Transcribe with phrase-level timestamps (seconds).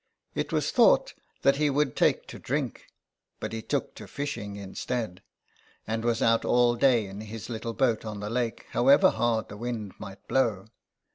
[0.33, 1.13] It was thought
[1.43, 2.85] that he would take to drink,
[3.39, 5.21] but he took to fishing instead,
[5.85, 9.57] and was out all day in his little boat on the lake, however hard the
[9.57, 10.65] wind might blow.